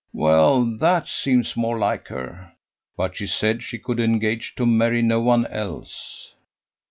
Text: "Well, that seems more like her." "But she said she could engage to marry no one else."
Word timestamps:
"Well, 0.13 0.65
that 0.79 1.07
seems 1.07 1.55
more 1.55 1.77
like 1.77 2.07
her." 2.07 2.53
"But 2.97 3.15
she 3.17 3.27
said 3.27 3.61
she 3.61 3.77
could 3.77 3.99
engage 3.99 4.55
to 4.55 4.65
marry 4.65 5.03
no 5.03 5.21
one 5.21 5.45
else." 5.45 6.33